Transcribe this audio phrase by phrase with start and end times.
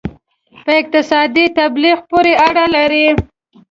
[0.65, 3.07] په اقتصادي تبلیغ پورې اړه لري.